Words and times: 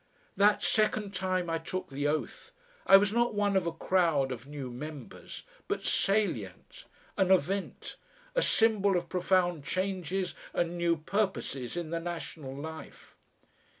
That 0.35 0.63
second 0.63 1.13
time 1.13 1.47
I 1.47 1.59
took 1.59 1.91
the 1.91 2.07
oath 2.07 2.53
I 2.87 2.97
was 2.97 3.13
not 3.13 3.35
one 3.35 3.55
of 3.55 3.67
a 3.67 3.71
crowd 3.71 4.31
of 4.31 4.47
new 4.47 4.71
members, 4.71 5.43
but 5.67 5.85
salient, 5.85 6.85
an 7.17 7.29
event, 7.29 7.97
a 8.33 8.41
symbol 8.41 8.97
of 8.97 9.09
profound 9.09 9.63
changes 9.63 10.33
and 10.55 10.75
new 10.75 10.97
purposes 10.97 11.77
in 11.77 11.91
the 11.91 11.99
national 11.99 12.55
life. 12.59 13.15